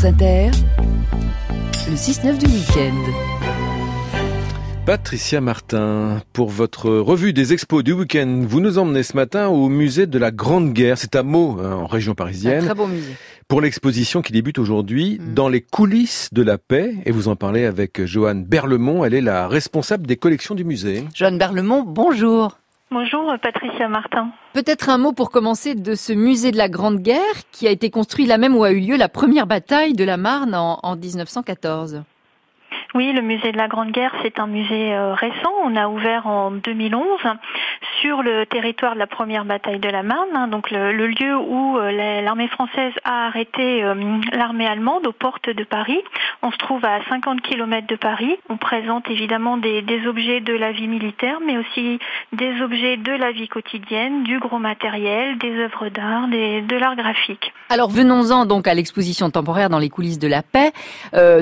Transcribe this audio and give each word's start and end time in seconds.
France 0.00 0.12
Inter, 0.14 0.50
le 1.90 1.94
6-9 1.94 2.38
du 2.38 2.46
week-end. 2.46 3.12
Patricia 4.86 5.42
Martin, 5.42 6.22
pour 6.32 6.48
votre 6.48 6.88
revue 6.90 7.34
des 7.34 7.52
expos 7.52 7.84
du 7.84 7.92
week-end, 7.92 8.44
vous 8.48 8.60
nous 8.60 8.78
emmenez 8.78 9.02
ce 9.02 9.14
matin 9.14 9.48
au 9.48 9.68
musée 9.68 10.06
de 10.06 10.18
la 10.18 10.30
Grande 10.30 10.72
Guerre. 10.72 10.96
C'est 10.96 11.16
à 11.16 11.22
Meaux, 11.22 11.58
hein, 11.62 11.72
en 11.74 11.86
région 11.86 12.14
parisienne. 12.14 12.62
Un 12.62 12.66
très 12.66 12.74
beau 12.74 12.86
musée. 12.86 13.14
Pour 13.46 13.60
l'exposition 13.60 14.22
qui 14.22 14.32
débute 14.32 14.58
aujourd'hui, 14.58 15.18
Mm. 15.20 15.34
dans 15.34 15.50
les 15.50 15.60
coulisses 15.60 16.30
de 16.32 16.40
la 16.40 16.56
paix. 16.56 16.94
Et 17.04 17.10
vous 17.12 17.28
en 17.28 17.36
parlez 17.36 17.66
avec 17.66 18.02
Joanne 18.06 18.44
Berlemont. 18.46 19.04
Elle 19.04 19.12
est 19.12 19.20
la 19.20 19.48
responsable 19.48 20.06
des 20.06 20.16
collections 20.16 20.54
du 20.54 20.64
musée. 20.64 21.04
Joanne 21.14 21.36
Berlemont, 21.36 21.82
bonjour. 21.86 22.59
Bonjour 22.92 23.32
Patricia 23.40 23.88
Martin. 23.88 24.32
Peut-être 24.52 24.88
un 24.88 24.98
mot 24.98 25.12
pour 25.12 25.30
commencer 25.30 25.76
de 25.76 25.94
ce 25.94 26.12
musée 26.12 26.50
de 26.50 26.56
la 26.56 26.68
Grande 26.68 26.98
Guerre 26.98 27.20
qui 27.52 27.68
a 27.68 27.70
été 27.70 27.88
construit 27.88 28.26
là 28.26 28.36
même 28.36 28.56
où 28.56 28.64
a 28.64 28.72
eu 28.72 28.80
lieu 28.80 28.96
la 28.96 29.08
première 29.08 29.46
bataille 29.46 29.92
de 29.92 30.02
la 30.02 30.16
Marne 30.16 30.56
en, 30.56 30.80
en 30.82 30.96
1914. 30.96 32.02
Oui, 32.92 33.12
le 33.12 33.22
musée 33.22 33.52
de 33.52 33.56
la 33.56 33.68
Grande 33.68 33.92
Guerre, 33.92 34.12
c'est 34.22 34.40
un 34.40 34.48
musée 34.48 34.92
euh, 34.94 35.14
récent. 35.14 35.52
On 35.64 35.76
a 35.76 35.86
ouvert 35.86 36.26
en 36.26 36.50
2011 36.50 37.04
sur 38.00 38.22
le 38.22 38.46
territoire 38.46 38.94
de 38.94 38.98
la 38.98 39.06
première 39.06 39.44
bataille 39.44 39.78
de 39.78 39.88
la 39.88 40.02
Marne, 40.02 40.34
hein, 40.34 40.48
donc 40.48 40.72
le, 40.72 41.06
lieu 41.06 41.36
où 41.36 41.78
euh, 41.78 41.92
la- 41.92 42.20
l'armée 42.20 42.48
française 42.48 42.92
a 43.04 43.26
arrêté 43.26 43.84
euh, 43.84 43.94
l'armée 44.32 44.66
allemande 44.66 45.06
aux 45.06 45.12
portes 45.12 45.50
de 45.50 45.62
Paris. 45.62 46.00
On 46.42 46.50
se 46.50 46.56
trouve 46.56 46.84
à 46.84 46.98
50 47.08 47.42
km 47.42 47.86
de 47.86 47.94
Paris. 47.94 48.36
On 48.48 48.56
présente 48.56 49.08
évidemment 49.08 49.56
des, 49.56 49.84
objets 50.08 50.40
de 50.40 50.54
la 50.54 50.72
vie 50.72 50.88
militaire, 50.88 51.38
mais 51.46 51.58
aussi 51.58 52.00
des 52.32 52.60
objets 52.60 52.96
de 52.96 53.12
la 53.12 53.30
vie 53.30 53.48
quotidienne, 53.48 54.24
du 54.24 54.40
gros 54.40 54.58
matériel, 54.58 55.38
des 55.38 55.56
œuvres 55.58 55.90
d'art, 55.90 56.26
de 56.26 56.76
l'art 56.76 56.96
graphique. 56.96 57.52
Alors 57.68 57.90
venons-en 57.90 58.46
donc 58.46 58.66
à 58.66 58.74
l'exposition 58.74 59.30
temporaire 59.30 59.68
dans 59.68 59.78
les 59.78 59.90
coulisses 59.90 60.18
de 60.18 60.26
la 60.26 60.42
paix. 60.42 60.72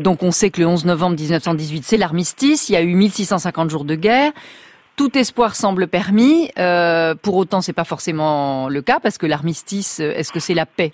Donc 0.00 0.22
on 0.22 0.30
sait 0.30 0.50
que 0.50 0.60
le 0.60 0.66
11 0.66 0.86
novembre 0.86 1.14
1918 1.36 1.84
c'est 1.84 1.96
l'armistice, 1.96 2.68
il 2.68 2.72
y 2.72 2.76
a 2.76 2.82
eu 2.82 2.94
1650 2.94 3.70
jours 3.70 3.84
de 3.84 3.94
guerre. 3.94 4.32
Tout 4.96 5.16
espoir 5.18 5.54
semble 5.54 5.88
permis. 5.88 6.50
Euh, 6.58 7.14
pour 7.14 7.36
autant, 7.36 7.60
c'est 7.60 7.74
pas 7.74 7.84
forcément 7.84 8.70
le 8.70 8.80
cas 8.80 8.98
parce 8.98 9.18
que 9.18 9.26
l'armistice, 9.26 10.00
est-ce 10.00 10.32
que 10.32 10.40
c'est 10.40 10.54
la 10.54 10.64
paix? 10.64 10.92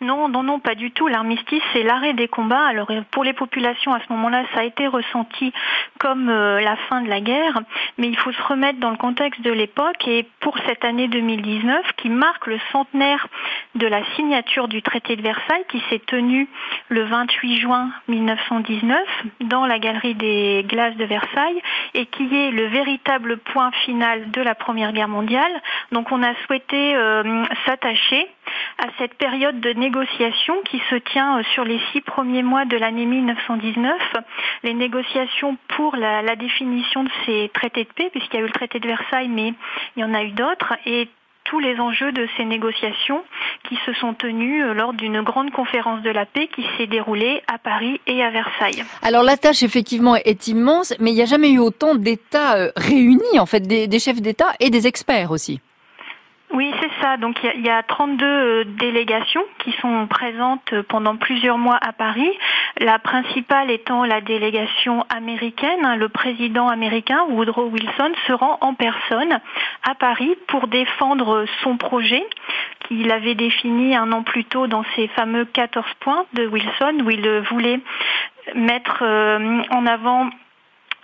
Non, 0.00 0.28
non, 0.28 0.42
non, 0.42 0.58
pas 0.58 0.74
du 0.74 0.90
tout. 0.90 1.08
L'armistice, 1.08 1.62
c'est 1.72 1.82
l'arrêt 1.82 2.12
des 2.12 2.28
combats. 2.28 2.66
Alors 2.66 2.90
euh, 2.90 3.00
pour 3.10 3.24
les 3.24 3.32
populations, 3.32 3.94
à 3.94 4.00
ce 4.00 4.12
moment-là, 4.12 4.44
ça 4.52 4.60
a 4.60 4.64
été 4.64 4.86
ressenti 4.86 5.52
comme 5.98 6.28
euh, 6.28 6.60
la 6.60 6.76
fin 6.88 7.00
de 7.00 7.08
la 7.08 7.20
guerre, 7.20 7.60
mais 7.96 8.08
il 8.08 8.16
faut 8.16 8.32
se 8.32 8.42
remettre 8.42 8.78
dans 8.78 8.90
le 8.90 8.98
contexte 8.98 9.40
de 9.40 9.50
l'époque. 9.50 10.06
Et 10.06 10.26
pour 10.40 10.58
cette 10.66 10.84
année 10.84 11.08
2019, 11.08 11.92
qui 11.96 12.10
marque 12.10 12.46
le 12.46 12.58
centenaire 12.72 13.26
de 13.74 13.86
la 13.86 14.04
signature 14.16 14.68
du 14.68 14.82
traité 14.82 15.16
de 15.16 15.22
Versailles, 15.22 15.64
qui 15.70 15.82
s'est 15.88 16.02
tenu 16.06 16.46
le 16.88 17.04
28 17.04 17.56
juin 17.56 17.90
1919 18.08 19.00
dans 19.40 19.64
la 19.64 19.78
galerie 19.78 20.14
des 20.14 20.64
glaces 20.68 20.96
de 20.96 21.04
Versailles, 21.04 21.62
et 21.94 22.04
qui 22.06 22.24
est 22.36 22.50
le 22.50 22.66
véritable 22.66 23.38
point 23.38 23.70
final 23.84 24.30
de 24.30 24.42
la 24.42 24.54
Première 24.54 24.92
Guerre 24.92 25.08
mondiale. 25.08 25.62
Donc 25.92 26.12
on 26.12 26.22
a 26.22 26.34
souhaité 26.46 26.94
euh, 26.94 27.44
s'attacher 27.64 28.28
à 28.78 28.88
cette 28.98 29.14
période 29.14 29.60
de 29.60 29.70
négociation 29.70 30.54
qui 30.68 30.80
se 30.90 30.96
tient 30.96 31.38
euh, 31.38 31.42
sur 31.54 31.64
les 31.64 31.80
six 31.92 32.00
premiers 32.00 32.42
mois 32.42 32.64
de 32.64 32.76
l'année 32.76 33.06
1919, 33.06 33.94
les 34.64 34.74
négociations 34.74 35.56
pour 35.76 35.96
la, 35.96 36.36
définition 36.36 37.04
de 37.04 37.10
ces 37.24 37.50
traités 37.54 37.84
de 37.84 37.88
paix, 37.94 38.10
puisqu'il 38.10 38.36
y 38.36 38.40
a 38.40 38.42
eu 38.42 38.46
le 38.46 38.52
traité 38.52 38.78
de 38.78 38.86
Versailles, 38.86 39.28
mais 39.28 39.54
il 39.96 40.00
y 40.00 40.04
en 40.04 40.12
a 40.12 40.22
eu 40.22 40.32
d'autres, 40.32 40.74
et 40.84 41.08
tous 41.44 41.60
les 41.60 41.78
enjeux 41.78 42.12
de 42.12 42.28
ces 42.36 42.44
négociations 42.44 43.22
qui 43.68 43.78
se 43.86 43.92
sont 43.94 44.12
tenues 44.12 44.64
euh, 44.64 44.74
lors 44.74 44.92
d'une 44.92 45.22
grande 45.22 45.50
conférence 45.52 46.02
de 46.02 46.10
la 46.10 46.26
paix 46.26 46.48
qui 46.54 46.66
s'est 46.76 46.86
déroulée 46.86 47.42
à 47.46 47.58
Paris 47.58 48.00
et 48.06 48.22
à 48.22 48.30
Versailles. 48.30 48.84
Alors 49.02 49.22
la 49.22 49.36
tâche 49.36 49.62
effectivement 49.62 50.16
est 50.16 50.48
immense, 50.48 50.92
mais 50.98 51.12
il 51.12 51.14
n'y 51.14 51.22
a 51.22 51.26
jamais 51.26 51.50
eu 51.50 51.58
autant 51.58 51.94
d'États 51.94 52.56
euh, 52.56 52.72
réunis, 52.76 53.38
en 53.38 53.46
fait, 53.46 53.60
des 53.60 53.98
chefs 53.98 54.20
d'État 54.20 54.52
et 54.60 54.70
des 54.70 54.86
experts 54.86 55.30
aussi. 55.30 55.60
Oui, 56.56 56.72
c'est 56.80 57.02
ça. 57.02 57.18
Donc 57.18 57.36
il 57.42 57.60
y 57.60 57.66
y, 57.66 57.68
a 57.68 57.82
32 57.82 58.24
euh, 58.24 58.64
délégations 58.64 59.44
qui 59.58 59.72
sont 59.72 60.06
présentes 60.06 60.72
euh, 60.72 60.82
pendant 60.88 61.16
plusieurs 61.16 61.58
mois 61.58 61.78
à 61.82 61.92
Paris. 61.92 62.30
La 62.80 62.98
principale 62.98 63.70
étant 63.70 64.06
la 64.06 64.22
délégation 64.22 65.04
américaine. 65.14 65.84
hein. 65.84 65.96
Le 65.96 66.08
président 66.08 66.68
américain, 66.68 67.24
Woodrow 67.28 67.68
Wilson, 67.68 68.10
se 68.26 68.32
rend 68.32 68.56
en 68.62 68.72
personne 68.72 69.38
à 69.86 69.94
Paris 69.96 70.34
pour 70.46 70.66
défendre 70.68 71.44
son 71.62 71.76
projet 71.76 72.24
qu'il 72.88 73.12
avait 73.12 73.34
défini 73.34 73.94
un 73.94 74.10
an 74.12 74.22
plus 74.22 74.46
tôt 74.46 74.66
dans 74.66 74.84
ses 74.94 75.08
fameux 75.08 75.44
14 75.44 75.84
points 76.00 76.24
de 76.32 76.46
Wilson 76.46 77.02
où 77.04 77.10
il 77.10 77.28
voulait 77.50 77.80
mettre 78.54 79.00
euh, 79.02 79.62
en 79.70 79.84
avant 79.84 80.30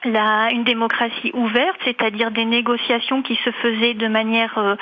la, 0.04 0.50
une 0.50 0.64
démocratie 0.64 1.30
ouverte, 1.34 1.78
c'est-à-dire 1.84 2.30
des 2.30 2.44
négociations 2.44 3.22
qui 3.22 3.36
se 3.44 3.50
faisaient 3.50 3.94
de 3.94 4.08
manière 4.08 4.58
euh, 4.58 4.76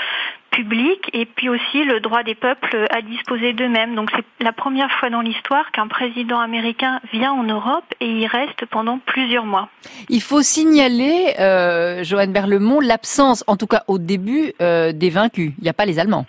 publique 0.51 1.11
et 1.13 1.27
puis 1.27 1.49
aussi 1.49 1.85
le 1.85 2.01
droit 2.01 2.23
des 2.23 2.35
peuples 2.35 2.87
à 2.91 3.03
disposer 3.03 3.53
d'eux-mêmes. 3.53 3.95
Donc 3.95 4.11
c'est 4.15 4.45
la 4.45 4.53
première 4.53 4.91
fois 4.93 5.11
dans 5.11 5.21
l'histoire 5.21 5.71
qu'un 5.73 5.89
président 5.89 6.41
américain 6.41 7.01
vient 7.13 7.33
en 7.33 7.45
Europe 7.45 7.85
et 8.01 8.11
y 8.11 8.27
reste 8.27 8.67
pendant 8.67 8.99
plusieurs 8.99 9.45
mois. 9.45 9.69
Il 10.09 10.21
faut 10.21 10.43
signaler, 10.43 11.35
euh, 11.39 12.03
Joanne 12.05 12.33
Berlemont, 12.33 12.81
l'absence, 12.81 13.45
en 13.47 13.57
tout 13.57 13.67
cas 13.67 13.85
au 13.89 13.99
début, 13.99 14.53
euh, 14.61 14.93
des 14.93 15.11
vaincus. 15.11 15.53
Il 15.59 15.63
n'y 15.63 15.71
a 15.71 15.75
pas 15.75 15.87
les 15.87 15.99
Allemands. 15.99 16.27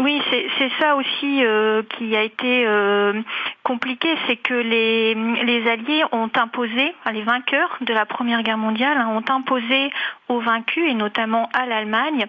Oui, 0.00 0.22
c'est 0.30 0.70
ça 0.80 0.96
aussi 0.96 1.44
euh, 1.44 1.82
qui 1.82 2.16
a 2.16 2.22
été 2.22 2.64
euh, 2.66 3.20
compliqué, 3.62 4.08
c'est 4.26 4.36
que 4.36 4.54
les, 4.54 5.14
les 5.14 5.68
Alliés 5.68 6.04
ont 6.12 6.30
imposé, 6.34 6.94
les 7.12 7.22
vainqueurs 7.22 7.76
de 7.82 7.92
la 7.92 8.06
Première 8.06 8.42
Guerre 8.42 8.56
mondiale 8.56 8.96
hein, 8.96 9.08
ont 9.08 9.30
imposé 9.30 9.90
aux 10.28 10.40
vaincus, 10.40 10.90
et 10.90 10.94
notamment 10.94 11.50
à 11.52 11.66
l'Allemagne, 11.66 12.26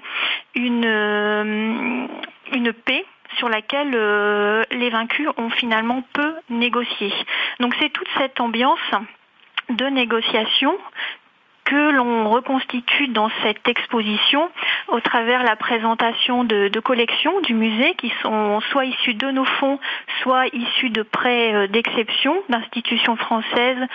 une, 0.53 0.83
euh, 0.85 2.07
une 2.51 2.73
paix 2.73 3.05
sur 3.37 3.47
laquelle 3.47 3.93
euh, 3.93 4.63
les 4.71 4.89
vaincus 4.89 5.29
ont 5.37 5.49
finalement 5.49 6.03
peu 6.11 6.33
négocié. 6.49 7.13
Donc 7.61 7.73
c'est 7.79 7.89
toute 7.89 8.09
cette 8.17 8.41
ambiance 8.41 8.79
de 9.69 9.85
négociation 9.85 10.77
que 11.71 11.91
l'on 11.91 12.29
reconstitue 12.29 13.07
dans 13.07 13.29
cette 13.43 13.65
exposition 13.65 14.49
au 14.89 14.99
travers 14.99 15.41
la 15.41 15.55
présentation 15.55 16.43
de, 16.43 16.67
de 16.67 16.79
collections 16.81 17.39
du 17.39 17.53
musée 17.53 17.93
qui 17.95 18.11
sont 18.21 18.59
soit 18.71 18.83
issues 18.83 19.13
de 19.13 19.31
nos 19.31 19.45
fonds, 19.45 19.79
soit 20.21 20.47
issues 20.53 20.89
de 20.89 21.01
prêts 21.01 21.53
euh, 21.53 21.67
d'exception 21.67 22.35
d'institutions 22.49 23.15
françaises, 23.15 23.87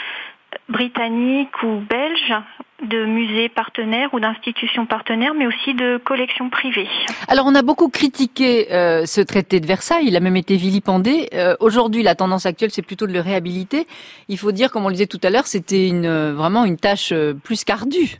britanniques 0.69 1.63
ou 1.63 1.81
belges, 1.89 2.35
de 2.83 3.07
musées 3.07 3.49
partenaires 3.49 4.13
ou 4.13 4.21
d'institutions 4.21 4.85
partenaires, 4.85 5.33
mais 5.35 5.47
aussi 5.47 5.73
de 5.75 5.97
collections 5.97 6.51
privées. 6.51 6.89
Alors 7.29 7.47
on 7.47 7.55
a 7.55 7.63
beaucoup 7.63 7.89
critiqué 7.89 8.71
euh, 8.71 9.07
ce 9.07 9.23
traité 9.23 9.61
de 9.61 9.67
Versailles, 9.67 10.07
il 10.07 10.17
a 10.17 10.21
même 10.21 10.37
été 10.37 10.57
vilipendé. 10.57 11.29
Euh, 11.33 11.57
Aujourd'hui, 11.61 12.03
la 12.03 12.15
tendance 12.15 12.45
actuelle, 12.45 12.71
c'est 12.71 12.83
plutôt 12.83 13.07
de 13.07 13.13
le 13.13 13.21
réhabiliter. 13.21 13.87
Il 14.29 14.39
faut 14.39 14.53
dire, 14.53 14.71
comme 14.71 14.85
on 14.85 14.89
le 14.89 14.95
disait 14.95 15.07
tout 15.07 15.21
à 15.23 15.31
l'heure, 15.31 15.47
c'était 15.47 15.89
une, 15.89 16.05
euh, 16.07 16.35
vraiment 16.35 16.65
une 16.65 16.77
tâche 16.77 17.13
euh, 17.13 17.33
plus 17.33 17.65
qu'ardue. 17.65 18.19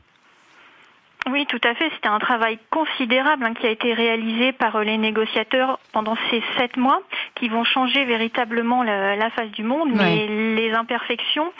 Oui, 1.29 1.45
tout 1.47 1.61
à 1.65 1.75
fait. 1.75 1.91
C'était 1.97 2.09
un 2.09 2.21
travail 2.21 2.57
considérable 2.71 3.45
hein, 3.45 3.53
qui 3.55 3.67
a 3.67 3.71
été 3.71 3.93
réalisé 3.93 4.53
par 4.53 4.77
euh, 4.77 4.85
les 4.85 4.97
négociateurs 4.97 5.81
pendant 5.93 6.17
ces 6.31 6.41
sept 6.57 6.77
mois, 6.77 7.03
qui 7.35 7.49
vont 7.49 7.65
changer 7.65 8.05
véritablement 8.05 8.85
la, 8.85 9.17
la 9.17 9.31
face 9.31 9.51
du 9.51 9.65
monde, 9.65 9.91
mais 9.93 10.29
les 10.29 10.73
imperfections 10.73 11.53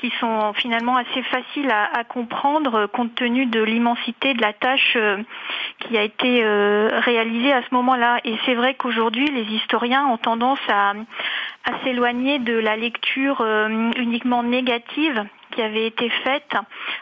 qui 0.00 0.12
sont 0.20 0.52
finalement 0.54 0.96
assez 0.96 1.22
faciles 1.22 1.70
à, 1.70 1.98
à 1.98 2.04
comprendre 2.04 2.74
euh, 2.74 2.86
compte 2.86 3.14
tenu 3.14 3.46
de 3.46 3.62
l'immensité 3.62 4.34
de 4.34 4.40
la 4.40 4.52
tâche 4.52 4.94
euh, 4.96 5.18
qui 5.80 5.96
a 5.98 6.02
été 6.02 6.44
euh, 6.44 7.00
réalisée 7.04 7.52
à 7.52 7.62
ce 7.62 7.74
moment-là. 7.74 8.20
Et 8.24 8.36
c'est 8.44 8.54
vrai 8.54 8.74
qu'aujourd'hui, 8.74 9.26
les 9.26 9.44
historiens 9.54 10.06
ont 10.06 10.18
tendance 10.18 10.60
à, 10.68 10.90
à 10.90 11.84
s'éloigner 11.84 12.38
de 12.38 12.54
la 12.54 12.76
lecture 12.76 13.44
uniquement 13.96 14.42
négative 14.42 15.24
qui 15.50 15.62
avait 15.62 15.86
été 15.86 16.08
faite 16.08 16.54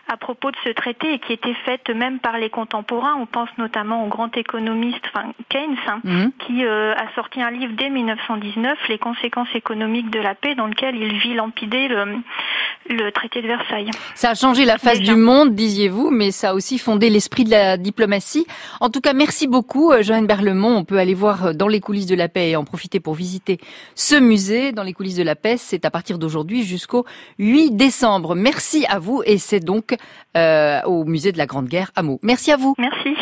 à 0.09 0.17
propos 0.17 0.51
de 0.51 0.57
ce 0.65 0.71
traité 0.71 1.15
et 1.15 1.19
qui 1.19 1.33
était 1.33 1.55
faite 1.65 1.89
même 1.91 2.19
par 2.21 2.39
les 2.39 2.51
contemporains. 2.51 3.15
On 3.21 3.27
pense 3.27 3.49
notamment 3.59 4.05
au 4.05 4.09
grand 4.09 4.37
économiste 4.37 5.01
enfin, 5.15 5.33
Keynes, 5.49 5.77
hein, 5.89 6.01
Mhm. 6.05 6.33
qui 6.47 6.65
euh, 6.65 6.95
a 6.95 7.13
sorti 7.15 7.43
un 7.43 7.51
livre 7.51 7.73
dès 7.77 7.91
1919, 7.91 8.79
Les 8.89 8.99
conséquences 8.99 9.49
économiques 9.55 10.11
de 10.11 10.21
la 10.21 10.35
paix, 10.35 10.55
dans 10.55 10.67
lequel 10.67 10.97
il 10.97 11.19
vit 11.19 11.35
lampider 11.35 11.89
le, 11.89 12.05
le 12.89 13.11
traité 13.11 13.43
de 13.43 13.47
Versailles. 13.49 13.91
Ça 14.15 14.31
a 14.31 14.35
changé 14.35 14.65
la 14.65 14.79
face 14.79 15.01
du 15.01 15.17
monde, 15.17 15.55
disiez-vous, 15.55 16.11
mais 16.11 16.31
ça 16.31 16.51
a 16.51 16.55
aussi 16.55 16.79
fondé 16.79 17.11
l'esprit 17.11 17.45
de 17.45 17.51
la 17.51 17.77
diplomatie. 17.77 18.47
En 18.81 18.91
tout 18.91 19.01
cas, 19.01 19.13
merci 19.13 19.47
beaucoup, 19.49 19.91
euh, 19.93 20.03
Joanne 20.03 20.27
Berlemont. 20.27 20.77
On 20.77 20.85
peut 20.85 20.99
aller 20.99 21.15
voir 21.15 21.47
euh, 21.47 21.53
dans 21.53 21.69
les 21.69 21.81
coulisses 21.81 22.07
de 22.07 22.15
la 22.15 22.29
paix 22.29 22.51
et 22.51 22.57
en 22.57 22.65
profiter 22.65 23.01
pour 23.01 23.15
visiter 23.15 23.59
ce 23.95 24.15
musée 24.17 24.73
dans 24.73 24.83
les 24.83 24.93
coulisses 24.93 25.17
de 25.17 25.23
la 25.25 25.35
paix. 25.37 25.57
C'est 25.57 25.85
à 25.85 25.91
partir 25.91 26.19
d'aujourd'hui 26.19 26.63
jusqu'au 26.63 27.05
8 27.39 27.73
décembre. 27.77 28.35
Merci 28.35 28.87
à 28.89 28.99
vous 28.99 29.23
et 29.27 29.39
c'est 29.39 29.61
euh, 30.37 30.83
au 30.83 31.05
musée 31.05 31.33
de 31.33 31.39
la 31.39 31.47
Grande 31.47 31.67
Guerre 31.67 31.91
à 31.97 32.03
Meaux. 32.03 32.19
Merci 32.23 32.53
à 32.53 32.57
vous. 32.57 32.75
Merci. 32.79 33.15